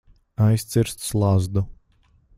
Aizcirst 0.45 0.99
slazdu. 1.09 1.67